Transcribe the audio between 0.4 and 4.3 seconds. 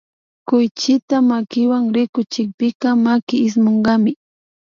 Kuychita makiwan rikuchikpika maki ismunkami